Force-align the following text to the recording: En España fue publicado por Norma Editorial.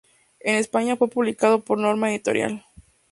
En 0.39 0.55
España 0.55 0.97
fue 0.97 1.09
publicado 1.11 1.63
por 1.63 1.77
Norma 1.77 2.09
Editorial. 2.09 2.65